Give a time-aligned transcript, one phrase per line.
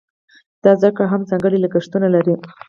[0.63, 2.35] دا زده کړه هم ځانګړي لګښتونه لري.